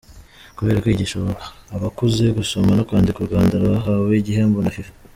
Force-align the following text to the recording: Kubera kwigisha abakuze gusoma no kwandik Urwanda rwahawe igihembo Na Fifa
Kubera 0.57 0.81
kwigisha 0.83 1.15
abakuze 1.75 2.25
gusoma 2.37 2.71
no 2.77 2.85
kwandik 2.87 3.17
Urwanda 3.19 3.53
rwahawe 3.63 4.11
igihembo 4.21 4.59
Na 4.61 4.73
Fifa 4.75 4.93